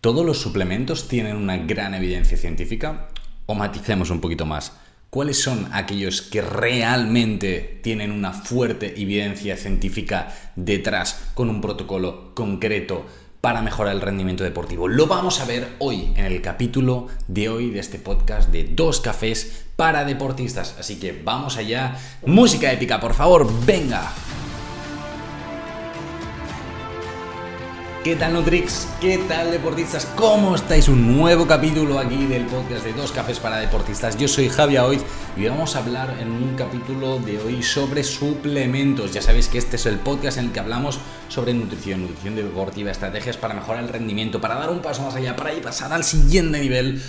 [0.00, 3.08] ¿Todos los suplementos tienen una gran evidencia científica?
[3.44, 4.72] O maticemos un poquito más.
[5.10, 13.04] ¿Cuáles son aquellos que realmente tienen una fuerte evidencia científica detrás con un protocolo concreto
[13.42, 14.88] para mejorar el rendimiento deportivo?
[14.88, 19.02] Lo vamos a ver hoy en el capítulo de hoy de este podcast de dos
[19.02, 20.76] cafés para deportistas.
[20.78, 21.98] Así que vamos allá.
[22.24, 24.10] Música épica, por favor, venga.
[28.02, 28.88] ¿Qué tal Nutrix?
[28.98, 30.06] ¿Qué tal deportistas?
[30.16, 30.88] ¿Cómo estáis?
[30.88, 34.16] Un nuevo capítulo aquí del podcast de Dos Cafés para Deportistas.
[34.16, 34.98] Yo soy Javier Hoy
[35.36, 39.12] y vamos a hablar en un capítulo de hoy sobre suplementos.
[39.12, 42.90] Ya sabéis que este es el podcast en el que hablamos sobre nutrición, nutrición deportiva,
[42.90, 46.02] estrategias para mejorar el rendimiento, para dar un paso más allá, para ir pasar al
[46.02, 47.02] siguiente nivel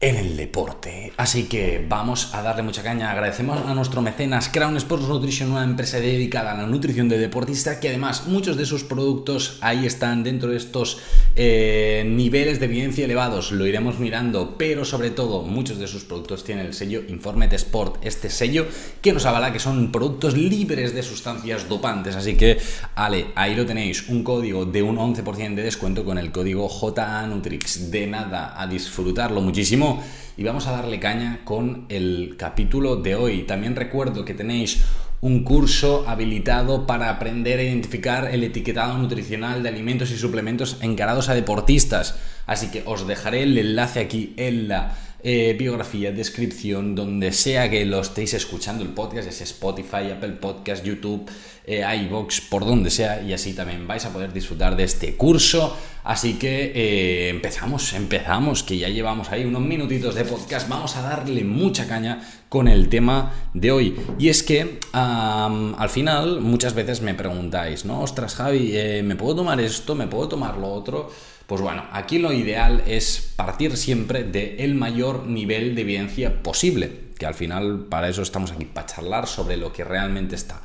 [0.00, 1.12] en el deporte.
[1.16, 3.10] Así que vamos a darle mucha caña.
[3.10, 7.80] Agradecemos a nuestro mecenas Crown Sports Nutrition, una empresa dedicada a la nutrición de deportista,
[7.80, 10.98] que además muchos de sus productos ahí están dentro de estos
[11.40, 13.52] eh, niveles de evidencia elevados.
[13.52, 18.04] Lo iremos mirando, pero sobre todo muchos de sus productos tienen el sello Informet Sport,
[18.04, 18.66] este sello
[19.00, 22.16] que nos avala que son productos libres de sustancias dopantes.
[22.16, 22.58] Así que,
[22.96, 27.92] Ale, ahí lo tenéis, un código de un 11% de descuento con el código JANutrix.
[27.92, 30.02] De nada, a disfrutarlo muchísimo
[30.36, 33.42] y vamos a darle caña con el capítulo de hoy.
[33.44, 34.82] También recuerdo que tenéis
[35.20, 41.28] un curso habilitado para aprender a identificar el etiquetado nutricional de alimentos y suplementos encarados
[41.28, 42.16] a deportistas.
[42.46, 47.84] Así que os dejaré el enlace aquí en la eh, biografía, descripción, donde sea que
[47.84, 51.28] lo estéis escuchando el podcast, es Spotify, Apple Podcast, YouTube,
[51.66, 55.76] eh, iVox, por donde sea, y así también vais a poder disfrutar de este curso.
[56.08, 61.02] Así que eh, empezamos, empezamos, que ya llevamos ahí unos minutitos de podcast, vamos a
[61.02, 63.94] darle mucha caña con el tema de hoy.
[64.18, 68.00] Y es que al final muchas veces me preguntáis, ¿no?
[68.00, 69.94] Ostras, Javi, eh, ¿me puedo tomar esto?
[69.94, 71.12] ¿Me puedo tomar lo otro?
[71.46, 77.26] Pues bueno, aquí lo ideal es partir siempre del mayor nivel de evidencia posible, que
[77.26, 80.62] al final para eso estamos aquí, para charlar sobre lo que realmente está.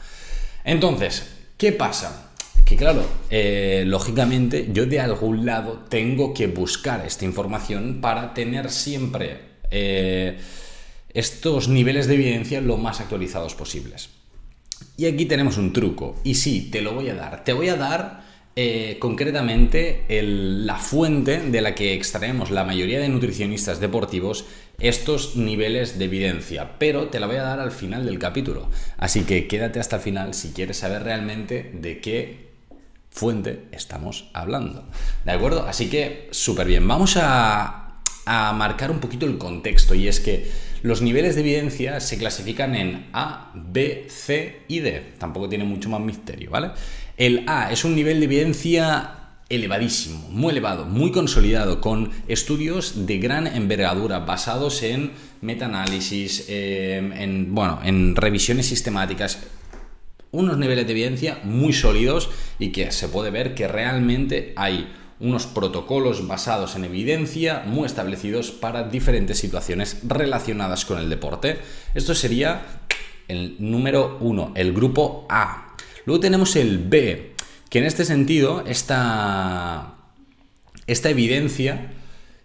[0.64, 2.33] Entonces, ¿qué pasa?
[2.66, 8.72] Que claro, eh, lógicamente yo de algún lado tengo que buscar esta información para tener
[8.72, 10.38] siempre eh,
[11.14, 14.10] estos niveles de evidencia lo más actualizados posibles.
[14.98, 17.44] Y aquí tenemos un truco, y sí, te lo voy a dar.
[17.44, 18.24] Te voy a dar
[18.56, 24.46] eh, concretamente la fuente de la que extraemos la mayoría de nutricionistas deportivos
[24.84, 28.70] estos niveles de evidencia, pero te la voy a dar al final del capítulo.
[28.98, 32.52] Así que quédate hasta el final si quieres saber realmente de qué
[33.10, 34.88] fuente estamos hablando.
[35.24, 35.66] ¿De acuerdo?
[35.66, 36.86] Así que súper bien.
[36.86, 40.52] Vamos a, a marcar un poquito el contexto y es que
[40.82, 45.14] los niveles de evidencia se clasifican en A, B, C y D.
[45.18, 46.72] Tampoco tiene mucho más misterio, ¿vale?
[47.16, 49.23] El A es un nivel de evidencia
[49.56, 57.56] elevadísimo, muy elevado, muy consolidado, con estudios de gran envergadura basados en metaanálisis, em, en,
[57.56, 59.40] bueno, en revisiones sistemáticas,
[60.32, 65.46] unos niveles de evidencia muy sólidos y que se puede ver que realmente hay unos
[65.46, 71.60] protocolos basados en evidencia muy establecidos para diferentes situaciones relacionadas con el deporte.
[71.94, 72.82] Esto sería
[73.28, 75.76] el número uno, el grupo A.
[76.06, 77.33] Luego tenemos el B,
[77.74, 79.96] que en este sentido, esta,
[80.86, 81.90] esta evidencia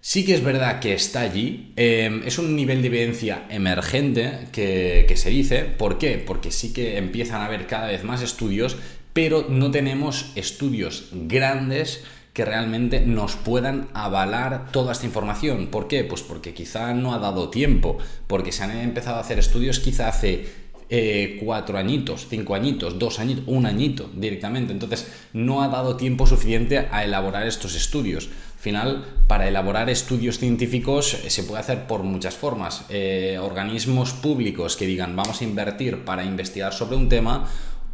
[0.00, 1.75] sí que es verdad que está allí.
[1.77, 5.65] Em, es un nivel de evidencia emergente que, que se dice.
[5.65, 6.17] ¿Por qué?
[6.17, 8.78] Porque sí que empiezan a haber cada vez más estudios,
[9.12, 15.67] pero no tenemos estudios grandes que realmente nos puedan avalar toda esta información.
[15.67, 16.05] ¿Por qué?
[16.05, 20.09] Pues porque quizá no ha dado tiempo, porque se han empezado a hacer estudios quizá
[20.09, 24.72] hace eh, cuatro añitos, cinco añitos, dos añitos, un añito directamente.
[24.72, 28.31] Entonces no ha dado tiempo suficiente a elaborar estos estudios.
[28.54, 32.87] Al final, para elaborar estudios científicos eh, se puede hacer por muchas formas.
[32.88, 37.47] Eh, organismos públicos que digan vamos a invertir para investigar sobre un tema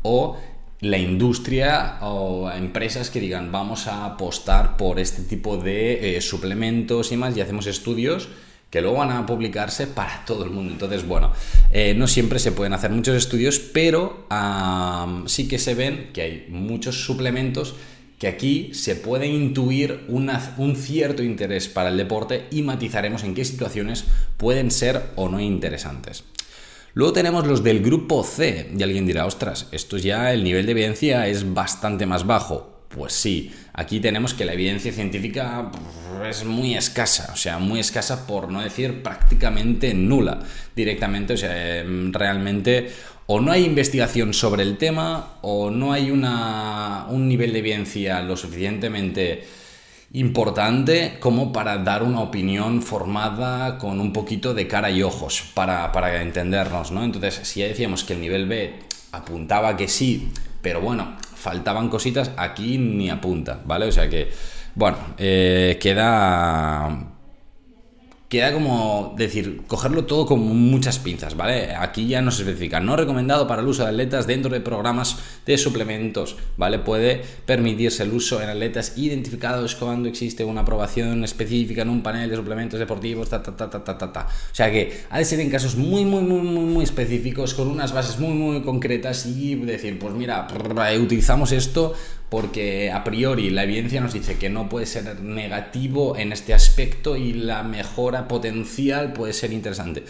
[0.03, 0.37] o
[0.81, 7.17] la industria o empresas que digan vamos a apostar por este tipo de suplementos y
[7.17, 8.29] más y hacemos estudios
[8.75, 10.73] que luego van a publicarse para todo el mundo.
[10.73, 11.31] Entonces, bueno,
[11.71, 14.27] eh, no siempre se pueden hacer muchos estudios, pero
[15.27, 17.77] sí que se ven que hay muchos suplementos
[18.19, 23.45] que aquí se puede intuir un cierto interés para el deporte y matizaremos en qué
[23.45, 24.07] situaciones
[24.39, 26.25] pueden ser o no interesantes.
[26.95, 30.73] Luego tenemos los del grupo C, y alguien dirá, ostras, esto ya el nivel de
[30.73, 32.74] evidencia es bastante más bajo.
[32.95, 35.73] Pues sí, aquí tenemos que la evidencia científica
[36.29, 40.41] es muy escasa, o sea, muy escasa por no decir prácticamente nula
[40.77, 42.93] directamente, o sea, em, realmente
[43.27, 48.21] o no hay investigación sobre el tema o no hay una, un nivel de evidencia
[48.23, 49.45] lo suficientemente
[50.13, 55.91] importante como para dar una opinión formada con un poquito de cara y ojos para,
[55.91, 57.03] para entendernos, ¿no?
[57.03, 58.75] Entonces, si ya decíamos que el nivel B
[59.11, 60.31] apuntaba que sí,
[60.63, 63.87] pero bueno, faltaban cositas, aquí ni apunta, ¿vale?
[63.87, 64.31] O sea que,
[64.75, 67.14] bueno, eh, queda
[68.35, 71.75] queda como decir, cogerlo todo con muchas pinzas, ¿vale?
[71.77, 75.19] Aquí ya no se especifica, no recomendado para el uso de atletas dentro de programas
[75.47, 76.81] de suplementos, ¿vale?
[76.81, 82.29] Puede permitirse el uso en atletas identificados cuando existe una aprobación específica en un panel
[82.29, 85.41] de suplementos deportivos, ta, ta, ta, ta, ta, ta, O sea que ha de ser
[85.41, 89.55] en casos muy, muy, muy, muy, muy específicos, con unas bases muy, muy concretas y
[89.55, 90.49] decir, pues mira,
[91.01, 91.95] utilizamos esto
[92.35, 97.17] porque a priori la evidencia nos dice que no puede ser negativo en este aspecto
[97.17, 100.03] y la mejora potencial puede ser interesante.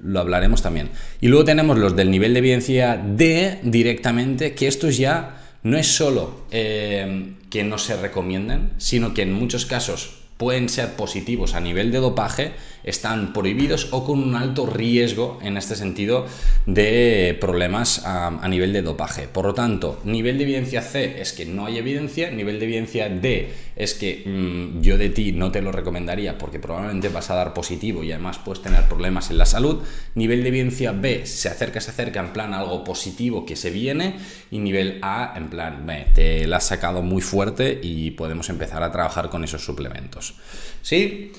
[0.00, 0.88] Lo hablaremos también.
[1.20, 5.86] Y luego tenemos los del nivel de evidencia D directamente, que estos ya no es
[5.88, 11.60] solo eh, que no se recomienden, sino que en muchos casos pueden ser positivos a
[11.60, 12.52] nivel de dopaje,
[12.86, 16.26] están prohibidos o con un alto riesgo en este sentido
[16.64, 19.28] de problemas a, nivel de dopaje.
[19.28, 23.08] Por lo tanto, nivel de evidencia C es que no hay evidencia, nivel de evidencia
[23.08, 27.34] D es que mm, yo de ti no te lo recomendaría porque probablemente vas a
[27.34, 29.82] dar positivo y además puedes tener problemas en la salud.
[30.14, 34.14] Nivel de evidencia B se acerca, se acerca en plan algo positivo que se viene
[34.50, 38.90] y nivel A en plan, te la has sacado muy fuerte y podemos empezar a
[38.90, 40.34] trabajar con esos suplementos.
[40.82, 41.32] ¿Sí?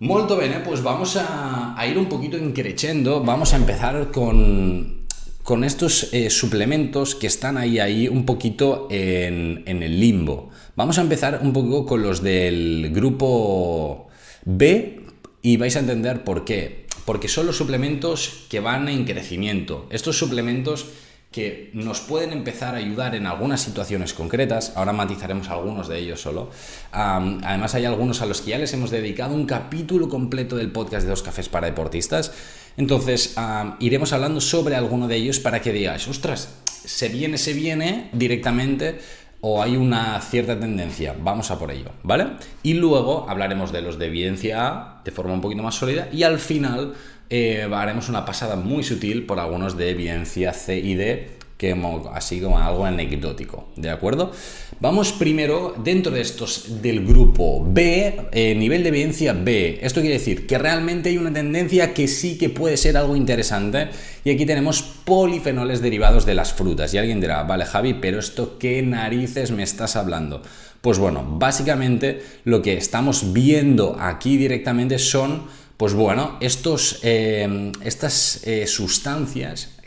[0.00, 5.04] Molto bene, pues vamos a, ir un poquito increchendo, vamos a empezar con,
[5.42, 10.48] con estos eh, suplementos que están ahí, ahí un poquito en, en, el limbo.
[10.74, 14.08] Vamos a empezar un poco con los del grupo
[14.46, 15.02] B
[15.42, 16.86] y vais a entender por qué.
[17.04, 19.86] Porque son los suplementos que van en crecimiento.
[19.90, 20.86] Estos suplementos
[21.30, 26.20] que nos pueden empezar a ayudar en algunas situaciones concretas, ahora matizaremos algunos de ellos
[26.20, 26.50] solo.
[26.90, 31.04] además hay algunos a los que ya les hemos dedicado un capítulo completo del podcast
[31.04, 32.32] de Dos Cafés para Deportistas.
[32.76, 33.36] Entonces
[33.78, 38.98] iremos hablando sobre alguno de ellos para que digáis, ostras, se viene, se viene directamente
[39.40, 42.26] o hay una cierta tendencia, vamos a por ello, ¿vale?
[42.62, 46.24] Y luego hablaremos de los de evidencia A de forma un poquito más sólida y
[46.24, 46.94] al final
[47.30, 51.76] eh, haremos una pasada muy sutil por algunos de evidencia C y D, que
[52.12, 54.32] así como algo anecdótico, ¿de acuerdo?
[54.80, 59.78] Vamos primero dentro de estos del grupo B, eh, nivel de evidencia B.
[59.82, 63.90] Esto quiere decir que realmente hay una tendencia que sí que puede ser algo interesante.
[64.24, 66.94] Y aquí tenemos polifenoles derivados de las frutas.
[66.94, 70.40] Y alguien dirá, vale Javi, pero esto qué narices me estás hablando.
[70.80, 75.42] Pues bueno, básicamente lo que estamos viendo aquí directamente son
[75.80, 79.78] pues bueno, estos, eh, estas eh, sustancias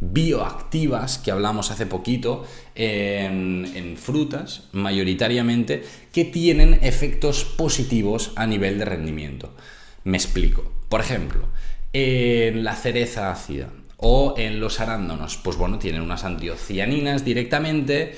[0.00, 2.44] bioactivas que hablamos hace poquito
[2.74, 9.54] en, frutas, mayoritariamente, que tienen efectos positivos a nivel de rendimiento.
[10.02, 10.68] Me explico.
[10.88, 11.46] Por ejemplo,
[11.92, 18.14] en la cereza ácida o en los arándanos, pues bueno, tienen unas antiocianinas directamente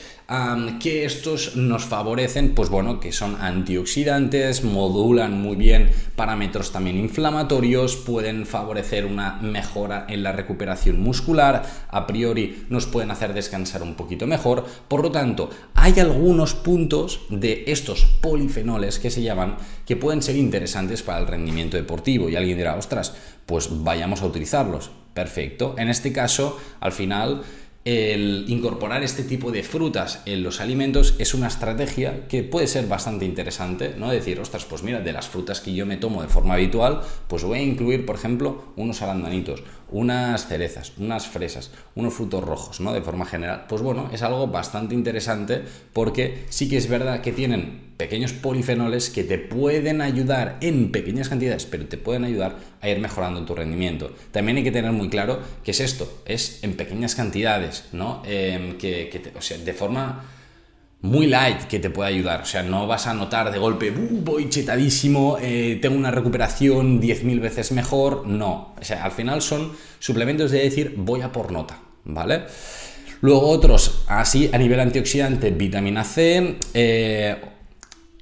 [0.80, 7.96] que estos nos favorecen, pues bueno, que son antioxidantes, modulan muy bien parámetros también inflamatorios,
[7.96, 13.94] pueden favorecer una mejora en la recuperación muscular, a priori nos pueden hacer descansar un
[13.94, 19.96] poquito mejor, por lo tanto, hay algunos puntos de estos polifenoles que se llaman que
[19.96, 22.28] pueden ser interesantes para el rendimiento deportivo.
[22.28, 23.14] Y alguien dirá, ostras,
[23.46, 24.90] pues vayamos a utilizarlos.
[25.18, 25.74] Perfecto.
[25.76, 27.42] En este caso, al final,
[27.84, 32.86] el incorporar este tipo de frutas en los alimentos es una estrategia que puede ser
[32.86, 34.12] bastante interesante, ¿no?
[34.12, 37.42] Decir, ostras, pues mira, de las frutas que yo me tomo de forma habitual, pues
[37.42, 42.92] voy a incluir, por ejemplo, unos arandanitos, unas cerezas, unas fresas, unos frutos rojos, ¿no?
[42.92, 43.64] De forma general.
[43.68, 49.10] Pues bueno, es algo bastante interesante porque sí que es verdad que tienen pequeños polifenoles
[49.10, 53.56] que te pueden ayudar en pequeñas cantidades, pero te pueden ayudar a ir mejorando tu
[53.56, 54.14] rendimiento.
[54.30, 58.22] También hay que tener muy claro que es esto, es en pequeñas cantidades, ¿no?
[58.24, 60.24] Em, que, o sea, de forma
[61.00, 62.42] muy light que te puede ayudar.
[62.42, 67.40] O sea, no vas a notar de golpe, voy chetadísimo, eh, tengo una recuperación 10.000
[67.40, 68.28] veces mejor.
[68.28, 68.74] No.
[68.80, 72.44] O sea, al final son suplementos de decir, voy a por nota, ¿vale?
[73.20, 77.36] Luego otros, así a nivel antioxidante, vitamina C, eh,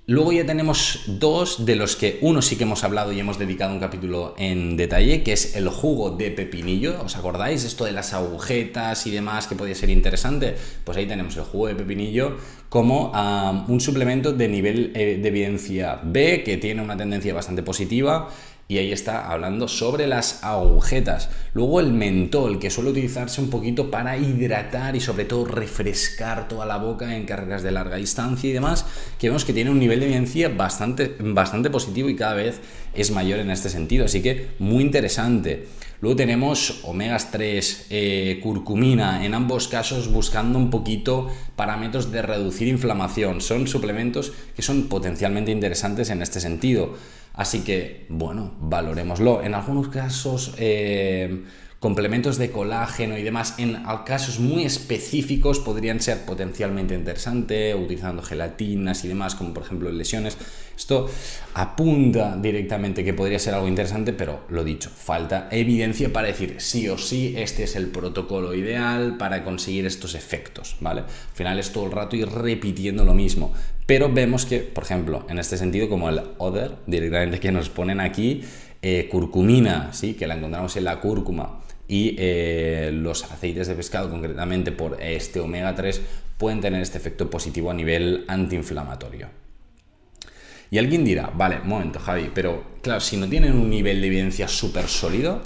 [0.08, 3.72] Luego ya tenemos dos de los que uno sí que hemos hablado y hemos dedicado
[3.72, 7.02] un capítulo en detalle, que es el jugo de pepinillo.
[7.02, 7.64] ¿Os acordáis?
[7.64, 10.54] Esto de las agujetas y demás que podía ser interesante.
[10.84, 12.36] Pues ahí tenemos el jugo de pepinillo
[12.68, 13.10] como
[13.66, 18.28] un suplemento de nivel eh, de evidencia B que tiene una tendencia bastante positiva.
[18.68, 21.28] Y ahí está hablando sobre las agujetas.
[21.54, 26.66] Luego el mentol, que suele utilizarse un poquito para hidratar y sobre todo refrescar toda
[26.66, 28.85] la boca en carreras de larga distancia y demás,
[29.18, 32.61] que vemos que tiene un nivel de evidencia bastante, bastante positivo y cada vez
[32.92, 34.04] es mayor en este sentido.
[34.04, 35.66] Así que muy interesante.
[36.00, 42.68] Luego tenemos omegas 3, eh, curcumina, en ambos casos buscando un poquito parámetros de reducir
[42.68, 43.40] inflamación.
[43.40, 46.94] Son suplementos que son potencialmente interesantes en este sentido.
[47.37, 49.43] Así que, bueno, valorémoslo.
[49.43, 51.45] En algunos casos, eh,
[51.80, 59.04] complementos de colágeno y demás, en casos muy específicos podrían ser potencialmente interesantes, utilizando gelatinas
[59.04, 60.38] y demás, como por ejemplo lesiones.
[60.76, 61.09] Esto
[61.54, 66.88] apunta directamente que podría ser algo interesante, pero lo dicho, falta evidencia para decir sí
[66.88, 71.02] o sí, este es el protocolo ideal para conseguir estos efectos, ¿vale?
[71.02, 73.52] Al final es todo el rato ir repitiendo lo mismo,
[73.87, 78.00] pero vemos que, por ejemplo, en este sentido, como el other, directamente que nos ponen
[78.00, 78.42] aquí,
[78.83, 80.14] eh, curcumina, ¿sí?
[80.14, 85.40] que la encontramos en la cúrcuma, y eh, los aceites de pescado, concretamente por este
[85.40, 86.00] omega 3,
[86.38, 89.28] pueden tener este efecto positivo a nivel antiinflamatorio.
[90.71, 94.09] Y alguien dirá, vale, un momento, Javi, pero claro, si no tienen un nivel de
[94.09, 95.43] evidencia súper sólido,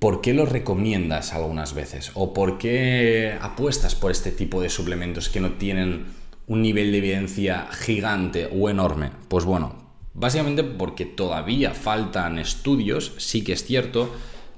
[0.00, 2.10] ¿por qué los recomiendas algunas veces?
[2.14, 6.06] ¿O por qué apuestas por este tipo de suplementos que no tienen
[6.48, 9.10] un nivel de evidencia gigante o enorme?
[9.28, 9.76] Pues bueno,
[10.12, 14.12] básicamente porque todavía faltan estudios, sí que es cierto,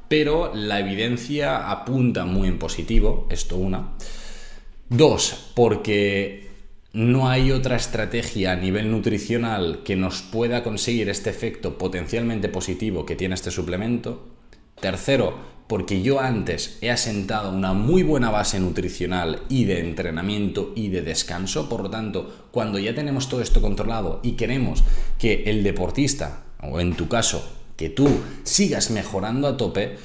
[0.08, 3.92] pero la evidencia apunta muy en positivo, esto una.
[4.88, 6.48] Dos, porque
[6.92, 13.04] no hay otra estrategia a nivel nutricional que nos pueda conseguir este efecto potencialmente positivo
[13.04, 14.28] que tiene este suplemento.
[14.80, 15.34] Tercero,
[15.66, 21.02] porque yo antes he asentado una muy buena base nutricional y de entrenamiento y de
[21.02, 21.68] descanso.
[21.68, 24.84] Por lo tanto, cuando ya tenemos todo esto controlado y queremos
[25.18, 28.08] que el deportista, o en tu caso, que tú
[28.42, 29.96] sigas mejorando a tope,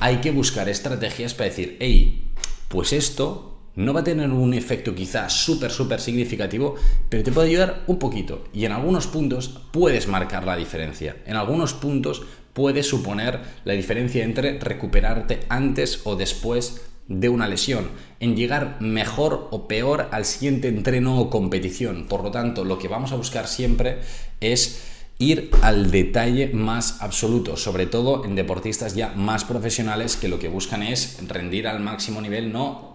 [0.00, 2.22] hay que buscar estrategias para decir, hey,
[2.68, 6.74] pues esto no va a tener un efecto quizás súper, súper significativo,
[7.08, 8.44] pero te puede ayudar un poquito.
[8.52, 11.16] Y en algunos puntos puedes marcar la diferencia.
[11.26, 17.88] En algunos puntos puedes suponer la diferencia entre recuperarte antes o después de una lesión,
[18.20, 22.06] en llegar mejor o peor al siguiente entreno o competición.
[22.08, 23.98] Por lo tanto, lo que vamos a buscar siempre
[24.40, 24.91] es
[25.22, 30.48] ir al detalle más absoluto, sobre todo en deportistas ya más profesionales que lo que
[30.48, 32.92] buscan es rendir al máximo nivel, no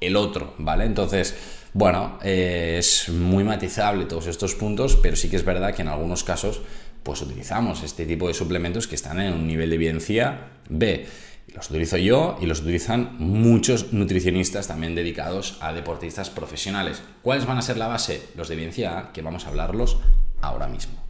[0.00, 0.84] el otro, ¿vale?
[0.84, 1.36] Entonces,
[1.72, 5.88] bueno, eh, es muy matizable todos estos puntos, pero sí que es verdad que en
[5.88, 6.62] algunos casos,
[7.02, 11.06] pues utilizamos este tipo de suplementos que están en un nivel de evidencia B.
[11.54, 17.02] Los utilizo yo y los utilizan muchos nutricionistas también dedicados a deportistas profesionales.
[17.22, 18.22] ¿Cuáles van a ser la base?
[18.36, 19.98] Los de evidencia A, que vamos a hablarlos
[20.40, 21.07] ahora mismo.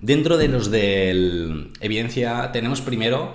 [0.00, 3.34] Dentro de los de evidencia tenemos primero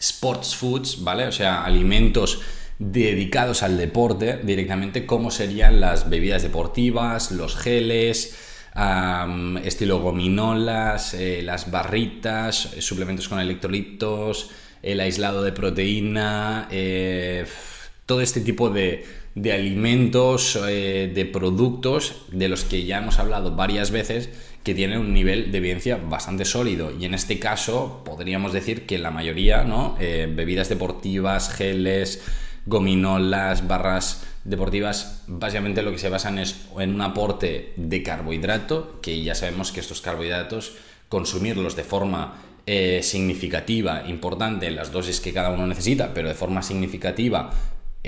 [0.00, 1.26] sports foods, ¿vale?
[1.26, 2.40] O sea, alimentos
[2.78, 8.36] dedicados al deporte directamente, como serían las bebidas deportivas, los geles,
[9.62, 14.50] estilo gominolas, eh, las barritas, eh, suplementos con electrolitos,
[14.82, 17.46] el aislado de proteína, eh,
[18.04, 19.04] todo este tipo de,
[19.36, 24.28] de alimentos, de productos de los que ya hemos hablado varias veces
[24.66, 26.90] que tienen un nivel de evidencia bastante sólido.
[26.90, 29.96] Y en este caso podríamos decir que la mayoría, ¿no?
[30.00, 32.20] Eh, bebidas deportivas, geles,
[32.66, 39.22] gominolas, barras deportivas, básicamente lo que se basan es en un aporte de carbohidrato, que
[39.22, 40.74] ya sabemos que estos carbohidratos,
[41.08, 46.34] consumirlos de forma eh, significativa, importante en las dosis que cada uno necesita, pero de
[46.34, 47.52] forma significativa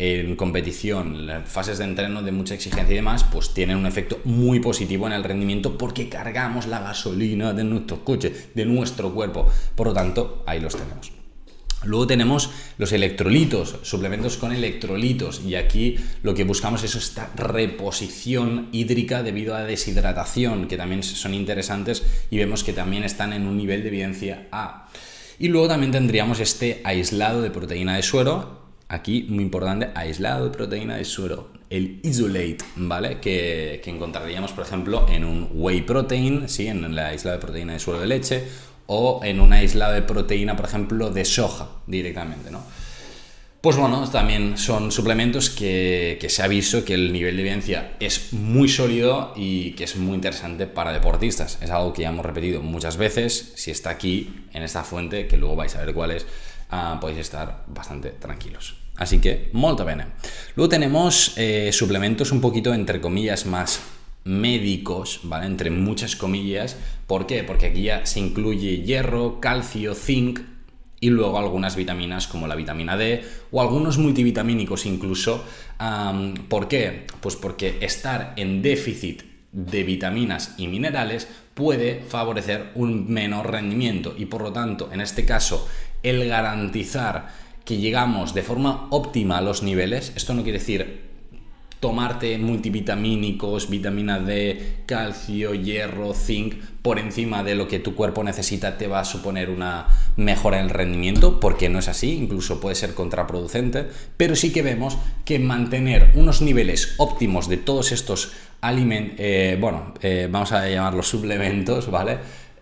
[0.00, 4.60] en competición, fases de entreno de mucha exigencia y demás, pues tienen un efecto muy
[4.60, 9.50] positivo en el rendimiento porque cargamos la gasolina de nuestro coche, de nuestro cuerpo.
[9.74, 11.10] Por lo tanto, ahí los tenemos.
[11.82, 18.68] Luego tenemos los electrolitos, suplementos con electrolitos, y aquí lo que buscamos es esta reposición
[18.70, 23.56] hídrica debido a deshidratación, que también son interesantes y vemos que también están en un
[23.56, 24.88] nivel de evidencia A.
[25.40, 28.57] Y luego también tendríamos este aislado de proteína de suero,
[28.90, 33.20] Aquí, muy importante, aislado de proteína de suero, el isolate, ¿vale?
[33.20, 36.68] Que, encontraríamos, por ejemplo, en un whey protein, ¿sí?
[36.68, 38.44] En la isla de proteína de suero de leche,
[38.86, 42.62] o en una isla de proteína, por ejemplo, de soja, directamente, ¿no?
[43.60, 47.92] Pues bueno, también son suplementos que, que, se ha visto que el nivel de evidencia
[48.00, 51.58] es muy sólido y que es muy interesante para deportistas.
[51.60, 53.52] Es algo que ya hemos repetido muchas veces.
[53.56, 56.24] Si está aquí, en esta fuente, que luego vais a ver cuál es,
[56.70, 58.77] Ah, podéis estar bastante tranquilos.
[58.98, 60.06] Así que, molto bene.
[60.56, 63.80] Luego tenemos eh, suplementos un poquito, entre comillas, más
[64.24, 65.46] médicos, ¿vale?
[65.46, 66.76] Entre muchas comillas.
[67.06, 67.44] ¿Por qué?
[67.44, 70.40] Porque aquí ya se incluye hierro, calcio, zinc
[71.00, 75.44] y luego algunas vitaminas como la vitamina D o algunos multivitamínicos incluso.
[76.48, 77.06] ¿Por qué?
[77.20, 84.26] Pues porque estar en déficit de vitaminas y minerales puede favorecer un menor rendimiento y
[84.26, 85.68] por lo tanto, en este caso,
[86.02, 87.28] el garantizar
[87.68, 91.02] que llegamos de forma óptima a los niveles, esto no quiere decir
[91.80, 98.78] tomarte multivitamínicos, vitamina D, calcio, hierro, zinc, por encima de lo que tu cuerpo necesita,
[98.78, 102.74] te va a suponer una mejora en el rendimiento, porque no es así, incluso puede
[102.74, 104.96] ser contraproducente, pero sí que vemos
[105.26, 108.32] que mantener unos niveles óptimos de todos estos
[108.62, 112.16] alimentos, eh, bueno, eh, vamos a llamarlos suplementos, ¿vale?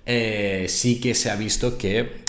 [0.04, 2.25] Eh, sí que se ha visto que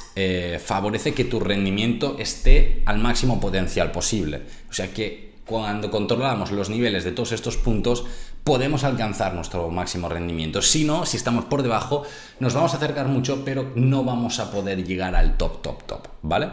[0.63, 4.41] favorece que tu rendimiento esté al máximo potencial posible.
[4.69, 8.05] O sea que cuando controlamos los niveles de todos estos puntos,
[8.43, 10.61] podemos alcanzar nuestro máximo rendimiento.
[10.61, 12.03] Si no, si estamos por debajo,
[12.39, 16.07] nos vamos a acercar mucho, pero no vamos a poder llegar al top, top, top,
[16.21, 16.49] ¿vale?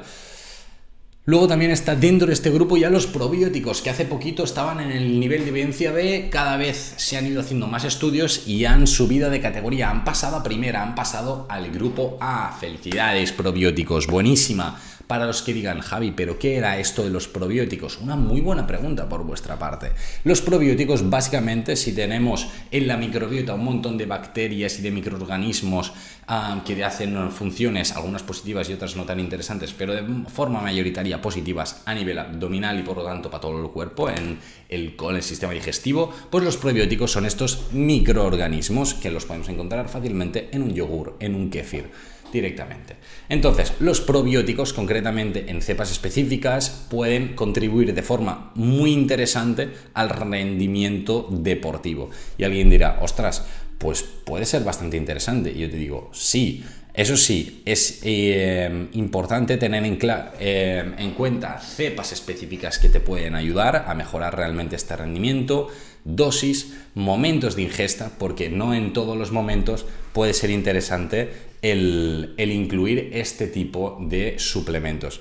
[1.27, 4.91] Luego también está dentro de este grupo ya los probióticos, que hace poquito estaban en
[4.91, 8.87] el nivel de evidencia B, cada vez se han ido haciendo más estudios y han
[8.87, 12.55] subido de categoría, han pasado a primera, han pasado al grupo A.
[12.61, 14.79] Felicidades, probióticos, buenísima.
[15.07, 17.99] Para los que digan, Javi, ¿pero qué era esto de los probióticos?
[17.99, 19.93] Una muy buena pregunta por vuestra parte.
[20.25, 25.93] Los probióticos, básicamente, si tenemos en la microbiota un montón de bacterias y de microorganismos
[26.27, 31.21] ah, que hacen funciones, algunas positivas y otras no tan interesantes, pero de forma mayoritaria
[31.21, 34.39] positivas a nivel abdominal y por lo tanto para todo el cuerpo, en
[34.71, 40.49] el, el sistema digestivo, pues los probióticos son estos microorganismos que los podemos encontrar fácilmente
[40.53, 41.91] en un yogur, en un kéfir
[42.35, 42.97] directamente.
[43.31, 51.29] Entonces, los probióticos, concretamente en cepas específicas, pueden contribuir de forma muy interesante al rendimiento
[51.31, 52.11] deportivo.
[52.37, 53.47] Y alguien dirá, ostras,
[53.79, 55.53] pues puede ser bastante interesante.
[55.53, 56.63] Y yo te digo, sí.
[56.93, 59.99] Eso sí, es eh, importante tener en,
[60.39, 65.71] eh, en cuenta cepas específicas que te pueden ayudar a mejorar realmente este rendimiento,
[66.05, 71.33] dosis, momentos de ingesta, porque no en todos los momentos puede ser interesante
[71.65, 75.21] el, incluir este tipo de suplementos.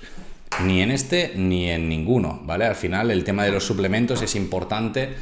[0.66, 2.66] Ni en este ni en ninguno, ¿vale?
[2.66, 5.14] Al final el tema de los suplementos es importante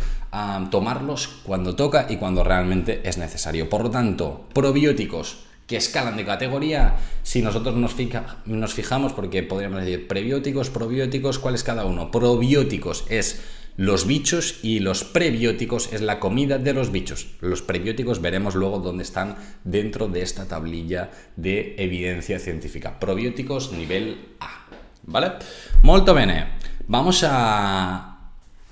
[0.71, 3.69] tomarlos cuando toca y cuando realmente es necesario.
[3.69, 7.95] Por lo tanto, probióticos que escalan de categoría, si nosotros nos,
[8.45, 12.11] nos fijamos, porque podríamos decir prebióticos, probióticos, ¿cuál es cada uno?
[12.11, 13.41] Probióticos es
[13.77, 17.27] los bichos y los prebióticos es la comida de los bichos.
[17.41, 22.99] Los prebióticos veremos luego dónde están dentro de esta tablilla de evidencia científica.
[22.99, 24.65] Probióticos nivel A.
[25.03, 25.33] ¿Vale?
[25.83, 26.47] Molto bene.
[26.87, 28.11] Vamos a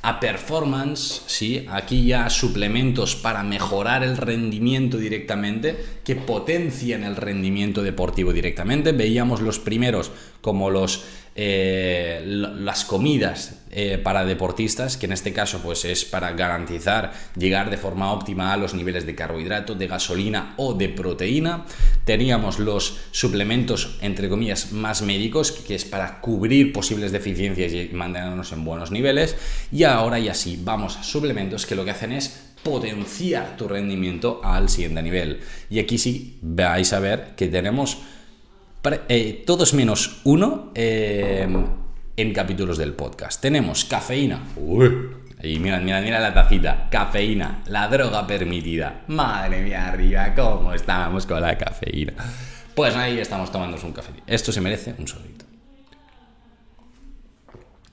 [0.01, 1.65] a performance, ¿sí?
[1.69, 8.93] aquí ya suplementos para mejorar el rendimiento directamente, que potencian el rendimiento deportivo directamente.
[8.93, 11.03] Veíamos los primeros como los
[11.41, 17.69] eh, las comidas eh, para deportistas, que en este caso pues es para garantizar llegar
[17.69, 21.63] de forma óptima a los niveles de carbohidrato, de gasolina o de proteína.
[22.03, 28.51] Teníamos los suplementos, entre comillas, más médicos, que es para cubrir posibles deficiencias y mantenernos
[28.51, 29.37] en buenos niveles.
[29.71, 34.41] Y ahora ya sí, vamos a suplementos que lo que hacen es potenciar tu rendimiento
[34.43, 35.39] al siguiente nivel.
[35.69, 37.99] Y aquí sí vais a ver que tenemos
[38.83, 41.65] eh, todos menos uno em,
[42.15, 43.41] en capítulos del podcast.
[43.41, 44.41] Tenemos cafeína.
[45.41, 46.87] y mira, mira, mira la tacita.
[46.89, 49.03] Cafeína, la droga permitida.
[49.07, 52.13] Madre mía, arriba, ¿cómo estábamos con la cafeína?
[52.75, 54.11] Pues ahí estamos tomando un café.
[54.25, 55.45] Esto se merece un solito.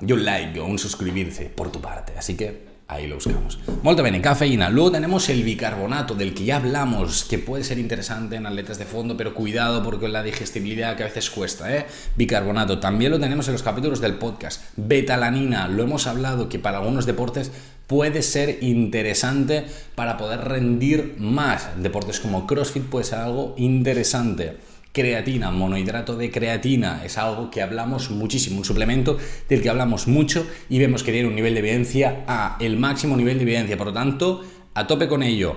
[0.01, 2.12] Y un like o un suscribirse por tu parte.
[2.16, 3.59] Así que Ahí lo buscamos.
[3.83, 4.70] Molto bene, cafeína.
[4.70, 8.85] Luego tenemos el bicarbonato, del que ya hablamos, que puede ser interesante en atletas de
[8.85, 11.87] fondo, pero cuidado porque la digestibilidad que a veces cuesta, ¿eh?
[12.14, 12.79] Bicarbonato.
[12.79, 14.62] También lo tenemos en los capítulos del podcast.
[14.77, 17.51] Betalanina, lo hemos hablado que para algunos deportes
[17.88, 19.64] puede ser interesante
[19.96, 21.68] para poder rendir más.
[21.83, 24.59] Deportes como CrossFit puede ser algo interesante
[24.96, 30.46] creatina, monohidrato de creatina, es algo que hablamos muchísimo, un suplemento del que hablamos mucho
[30.70, 33.88] y vemos que tiene un nivel de evidencia a el máximo nivel de evidencia, por
[33.88, 35.56] lo tanto, a tope con ello.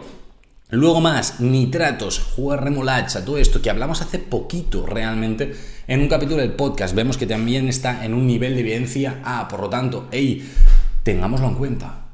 [0.72, 5.56] Luego más, nitratos, jugo remolacha, todo esto que hablamos hace poquito realmente
[5.88, 9.48] en un capítulo del podcast, vemos que también está en un nivel de evidencia A,
[9.48, 10.46] por lo tanto, hey,
[11.04, 12.09] tengámoslo en cuenta.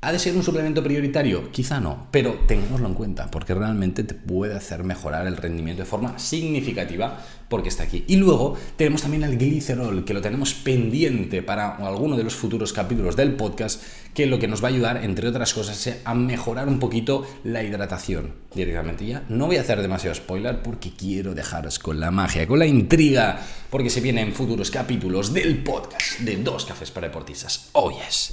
[0.00, 1.50] ¿Ha de ser un suplemento prioritario?
[1.50, 5.88] Quizá no, pero tengámoslo en cuenta, porque realmente te puede hacer mejorar el rendimiento de
[5.88, 8.04] forma significativa porque está aquí.
[8.06, 12.72] Y luego tenemos también el glicerol, que lo tenemos pendiente para alguno de los futuros
[12.72, 13.82] capítulos del podcast,
[14.14, 17.26] que lo que nos va a ayudar, entre otras cosas, es a mejorar un poquito
[17.42, 19.04] la hidratación directamente.
[19.04, 22.66] Ya no voy a hacer demasiado spoiler porque quiero dejaros con la magia, con la
[22.66, 27.70] intriga, porque se vienen futuros capítulos del podcast de Dos Cafés para Deportistas.
[27.72, 28.32] Oh yes.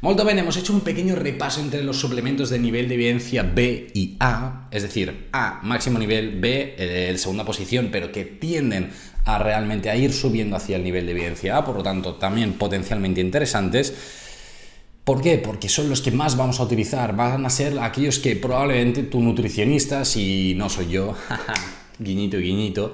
[0.00, 3.90] Molto bene, hemos hecho un pequeño repaso entre los suplementos de nivel de evidencia B
[3.94, 8.90] y A, es decir, A máximo nivel, B eh, segunda posición, pero que tienden
[9.24, 12.54] a realmente a ir subiendo hacia el nivel de evidencia A, por lo tanto también
[12.54, 13.94] potencialmente interesantes.
[15.04, 15.38] ¿Por qué?
[15.38, 19.20] Porque son los que más vamos a utilizar, van a ser aquellos que probablemente tu
[19.20, 21.14] nutricionista, si no soy yo,
[21.98, 22.92] guiñito, guiñito,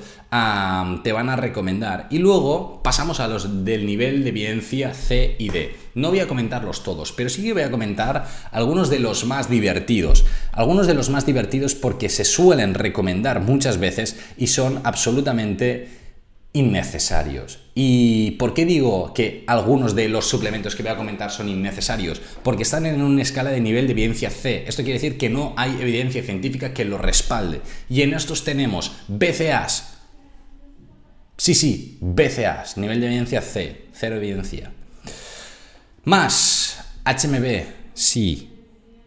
[1.03, 2.07] te van a recomendar.
[2.11, 5.77] Y luego pasamos a los del nivel de evidencia C y D.
[5.95, 9.51] No voy a comentarlos todos, pero sí que voy a comentar algunos de los más
[9.51, 10.25] divertidos.
[10.53, 15.89] Algunos de los más divertidos porque se suelen recomendar muchas veces y son absolutamente
[16.53, 17.61] innecesarios.
[17.75, 22.21] ¿Y por qué digo que algunos de los suplementos que voy a comentar son innecesarios?
[22.43, 24.65] Porque están en una escala de nivel de evidencia C.
[24.67, 27.61] Esto quiere decir que no hay evidencia científica que lo respalde.
[27.89, 29.99] Y en estos tenemos BCAs.
[31.37, 34.73] Sí, sí, BCAs, nivel de evidencia C, cero evidencia.
[36.05, 38.50] Más HMB, sí,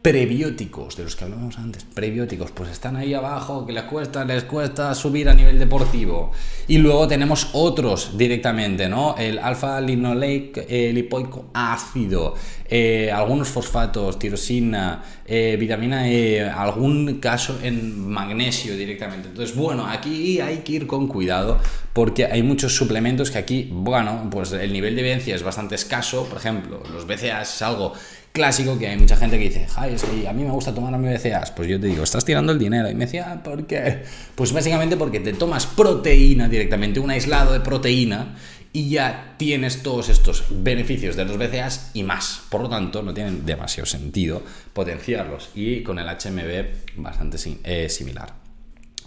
[0.03, 4.43] prebióticos, de los que hablábamos antes, prebióticos, pues están ahí abajo, que les cuesta, les
[4.43, 6.33] cuesta subir a nivel deportivo.
[6.67, 9.15] Y luego tenemos otros directamente, ¿no?
[9.17, 12.35] El alfa linoleic lipoico ácido,
[12.67, 19.29] eh, algunos fosfatos, tirosina, eh, vitamina E, algún caso en magnesio directamente.
[19.29, 21.59] Entonces, bueno, aquí hay que ir con cuidado
[21.93, 26.25] porque hay muchos suplementos que aquí, bueno, pues el nivel de evidencia es bastante escaso.
[26.25, 27.93] Por ejemplo, los BCAAs es algo
[28.33, 30.99] clásico que hay mucha gente que dice, Ay, es que a mí me gusta tomar
[30.99, 31.51] BCAAs.
[31.51, 32.89] Pues yo te digo, estás tirando el dinero.
[32.89, 34.03] Y me decía, ah, ¿por qué?
[34.35, 38.35] Pues básicamente porque te tomas proteína directamente, un aislado de proteína,
[38.75, 42.41] y ya tienes todos estos beneficios de los BCAAs y más.
[42.49, 44.41] Por lo tanto, no tienen demasiado sentido
[44.73, 45.51] potenciarlos.
[45.53, 48.33] Y con el HMB bastante eh, similar.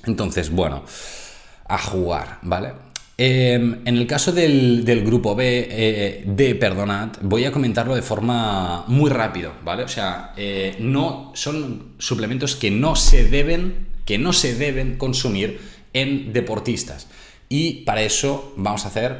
[0.04, 0.84] Entonces, bueno,
[1.66, 2.72] a jugar, ¿vale?
[3.18, 6.60] Em, en el caso del, grupo B, eh, D,
[7.22, 9.84] voy a comentarlo de forma muy rápido, ¿vale?
[9.84, 15.60] O sea, eh, no son suplementos que no se deben, que no se deben consumir
[15.94, 17.08] en deportistas.
[17.48, 19.16] Y para eso vamos a hacer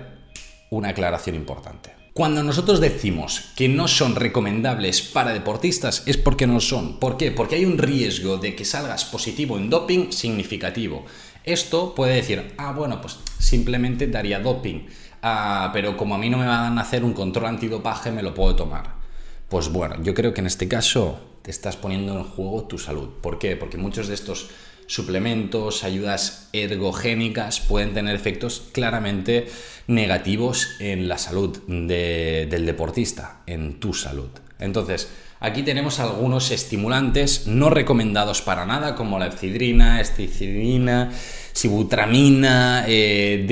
[0.70, 1.96] una aclaración importante.
[2.12, 6.98] Cuando nosotros decimos que no son recomendables para deportistas es porque no son.
[6.98, 7.30] ¿Por qué?
[7.30, 11.04] Porque hay un riesgo de que salgas positivo en doping significativo.
[11.46, 14.86] Esto puede decir, ah, bueno, pues simplemente daría doping,
[15.22, 18.34] ah, pero como a mí no me van a hacer un control antidopaje, me lo
[18.34, 18.96] puedo tomar.
[19.48, 23.10] Pues bueno, yo creo que en este caso te estás poniendo en juego tu salud.
[23.20, 23.54] ¿Por qué?
[23.54, 24.50] Porque muchos de estos
[24.88, 29.46] suplementos, ayudas ergogénicas pueden tener efectos claramente
[29.86, 34.30] negativos en la salud del deportista, en tu salud.
[34.58, 41.12] Entonces, Aquí tenemos algunos estimulantes no recomendados para nada, como la epsidrina, esticidina,
[41.52, 43.44] sibutramina, eh,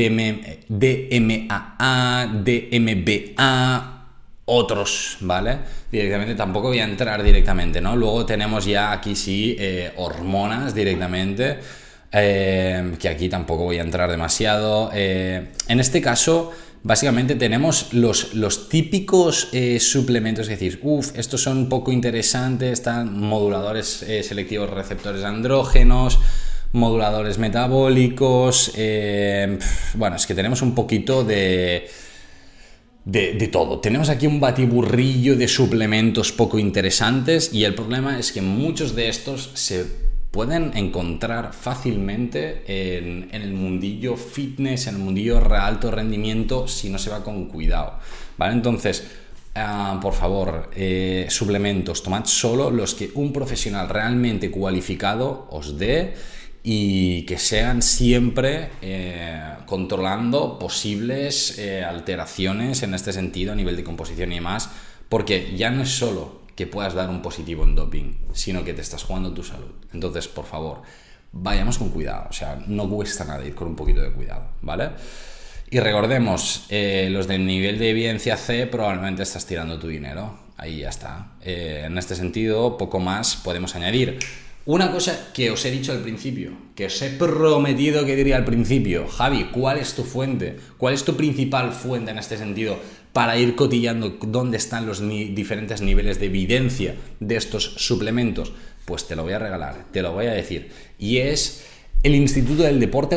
[0.68, 4.06] DMAA, DMBA,
[4.46, 5.58] otros, ¿vale?
[5.92, 7.96] Directamente tampoco voy a entrar directamente, ¿no?
[7.96, 11.58] Luego tenemos ya aquí sí eh, hormonas directamente,
[12.12, 14.90] eh, que aquí tampoco voy a entrar demasiado.
[14.92, 16.52] en este caso
[16.84, 23.18] básicamente tenemos los, los típicos eh, suplementos que decís, uff, estos son poco interesantes, están
[23.18, 26.20] moduladores eh, selectivos receptores andrógenos,
[26.72, 29.58] moduladores metabólicos, eh,
[29.94, 31.88] bueno, es que tenemos un poquito de,
[33.06, 33.80] de, de, todo.
[33.80, 39.08] Tenemos aquí un batiburrillo de suplementos poco interesantes y el problema es que muchos de
[39.08, 40.03] estos se
[40.34, 47.08] pueden encontrar fácilmente en, el mundillo fitness, en el mundillo alto rendimiento, si no se
[47.08, 48.00] va con cuidado.
[48.36, 48.54] ¿Vale?
[48.54, 49.06] Entonces,
[49.54, 56.14] ah, por favor, eh, suplementos, tomad solo los que un profesional realmente cualificado os dé
[56.64, 63.84] y que sean siempre eh, controlando posibles eh, alteraciones en este sentido a nivel de
[63.84, 64.68] composición y demás,
[65.08, 68.80] porque ya no es solo que puedas dar un positivo en doping, sino que te
[68.80, 69.72] estás jugando tu salud.
[69.92, 70.82] Entonces, por favor,
[71.32, 72.28] vayamos con cuidado.
[72.30, 74.90] O sea, no cuesta nada ir con un poquito de cuidado, ¿vale?
[75.70, 80.38] Y recordemos, eh, los del nivel de evidencia C probablemente estás tirando tu dinero.
[80.56, 81.32] Ahí ya está.
[81.42, 84.18] Eh, en este sentido, poco más podemos añadir.
[84.66, 88.46] Una cosa que os he dicho al principio, que os he prometido que diría al
[88.46, 90.56] principio, Javi, ¿cuál es tu fuente?
[90.78, 92.78] ¿Cuál es tu principal fuente en este sentido
[93.14, 98.52] para ir cotillando dónde están los diferentes niveles de evidencia de estos suplementos,
[98.84, 100.70] pues te lo voy a regalar, te lo voy a decir.
[100.98, 101.64] Y es
[102.02, 103.16] el Instituto del Deporte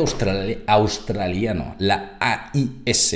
[0.68, 3.12] Australiano, la AIS.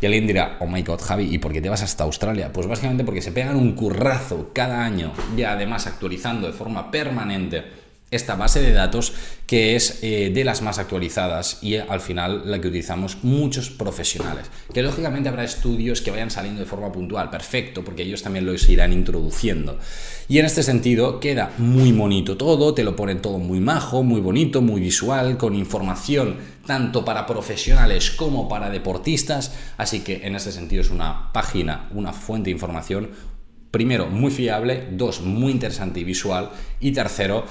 [0.00, 2.52] Y alguien dirá, oh my god, Javi, ¿y por qué te vas hasta Australia?
[2.52, 7.81] Pues básicamente porque se pegan un currazo cada año y además actualizando de forma permanente
[8.12, 9.14] esta base de datos
[9.46, 14.46] que es eh, de las más actualizadas y al final la que utilizamos muchos profesionales.
[14.72, 18.68] Que lógicamente habrá estudios que vayan saliendo de forma puntual, perfecto, porque ellos también los
[18.68, 19.78] irán introduciendo.
[20.28, 24.20] Y en este sentido queda muy bonito todo, te lo ponen todo muy majo, muy
[24.20, 30.52] bonito, muy visual, con información tanto para profesionales como para deportistas, así que en este
[30.52, 33.10] sentido es una página, una fuente de información,
[33.70, 37.44] primero muy fiable, dos muy interesante y visual y tercero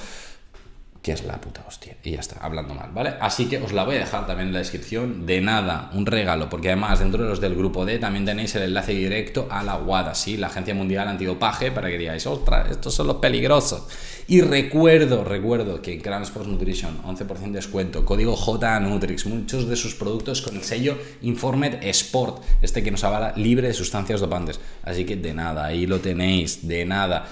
[1.01, 1.95] que es la puta hostia.
[2.03, 3.15] Y ya está, hablando mal, ¿vale?
[3.19, 5.25] Así que os la voy a dejar también en la descripción.
[5.25, 8.63] De nada, un regalo, porque además dentro de los del grupo D también tenéis el
[8.63, 10.37] enlace directo a la WADA, ¿sí?
[10.37, 13.87] La Agencia Mundial Antidopaje, para que digáis, ostras, estos son los peligrosos.
[14.27, 19.95] Y recuerdo, recuerdo que en Crown Sports Nutrition, 11% descuento, código JNutrix, muchos de sus
[19.95, 24.59] productos con el sello Informed Sport, este que nos avala libre de sustancias dopantes.
[24.83, 27.27] Así que de nada, ahí lo tenéis, de nada.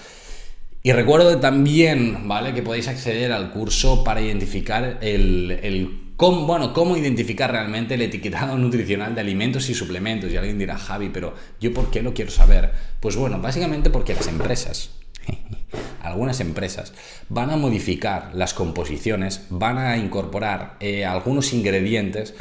[0.82, 2.54] Y recuerdo también, ¿vale?
[2.54, 8.58] Que podéis acceder al curso para identificar el, cómo, bueno, cómo identificar realmente el etiquetado
[8.58, 10.32] nutricional de alimentos y suplementos.
[10.32, 12.72] Y alguien dirá, Javi, pero ¿yo por qué lo quiero saber?
[13.02, 14.92] Pues bueno, básicamente porque las empresas,
[16.02, 16.94] algunas empresas,
[17.28, 22.36] van a modificar las composiciones, van a incorporar eh, algunos ingredientes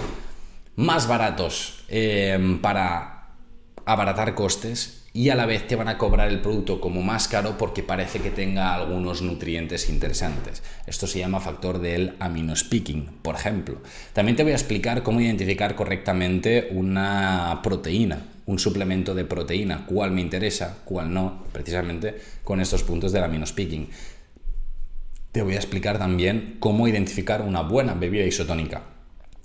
[0.77, 3.31] más baratos eh, para
[3.85, 7.59] abaratar costes y a la vez te van a cobrar el producto como más caro
[7.59, 10.63] porque parece que tenga algunos nutrientes interesantes.
[10.87, 13.83] Esto se llama factor del aminospicking, por ejemplo.
[14.13, 20.13] También te voy a explicar cómo identificar correctamente una proteína, un suplemento de proteína, cuál
[20.13, 23.89] me interesa, cuál no, precisamente con estos puntos del aminospicking.
[25.33, 28.98] Te voy a explicar también cómo identificar una buena bebida isotónica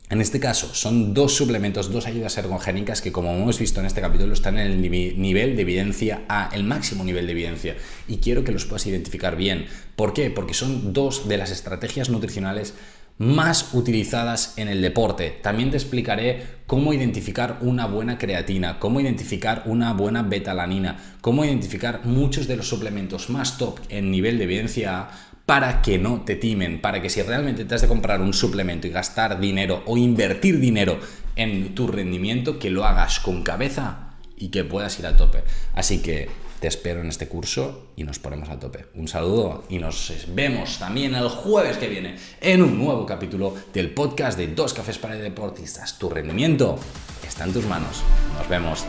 [0.09, 4.01] en este caso, son dos suplementos, dos ayudas ergogénicas que, como hemos visto en este
[4.01, 7.75] capítulo, están en el nivel de evidencia A, el máximo nivel de evidencia.
[8.07, 9.65] Y quiero que los puedas identificar bien.
[9.95, 10.29] ¿Por qué?
[10.29, 12.75] Porque son dos de las estrategias nutricionales
[13.17, 15.39] más utilizadas en el deporte.
[15.41, 22.05] También te explicaré cómo identificar una buena creatina, cómo identificar una buena betalanina, cómo identificar
[22.05, 26.35] muchos de los suplementos más top en nivel de evidencia A para que no te
[26.35, 29.97] timen, para que si realmente te has de comprar un suplemento y gastar dinero o
[29.97, 30.99] invertir dinero
[31.35, 35.43] en tu rendimiento, que lo hagas con cabeza y que puedas ir a tope.
[35.73, 36.29] Así que
[36.59, 38.85] te espero en este curso y nos ponemos a tope.
[38.95, 43.89] Un saludo y nos vemos también el jueves que viene en un nuevo capítulo del
[43.89, 45.99] podcast de Dos Cafés para Deportistas.
[45.99, 46.79] Tu rendimiento
[47.27, 48.01] está en tus manos.
[48.37, 48.85] Nos vemos.